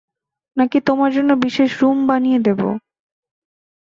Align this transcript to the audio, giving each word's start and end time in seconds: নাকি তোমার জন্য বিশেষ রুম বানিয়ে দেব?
নাকি 0.57 0.77
তোমার 0.87 1.11
জন্য 1.13 1.31
বিশেষ 1.45 1.69
রুম 1.81 1.97
বানিয়ে 2.09 2.39
দেব? 2.39 2.61